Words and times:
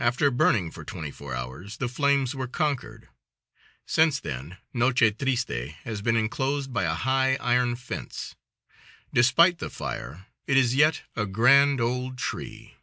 After 0.00 0.32
burning 0.32 0.72
for 0.72 0.84
twenty 0.84 1.12
four 1.12 1.32
hours 1.32 1.76
the 1.76 1.88
flames 1.88 2.34
were 2.34 2.48
conquered. 2.48 3.06
Since 3.86 4.18
then 4.18 4.56
Noche 4.74 5.16
Triste 5.16 5.74
has 5.84 6.02
been 6.02 6.16
inclosed 6.16 6.72
by 6.72 6.82
a 6.82 6.94
high, 6.94 7.36
iron 7.36 7.76
fence; 7.76 8.34
despite 9.14 9.58
the 9.58 9.70
fire 9.70 10.26
it 10.48 10.56
is 10.56 10.74
yet 10.74 11.02
a 11.14 11.24
grand 11.24 11.80
old 11.80 12.18
tree. 12.18 12.78